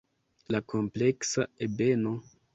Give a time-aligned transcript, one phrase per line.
[0.55, 2.17] La kompleksa ebeno.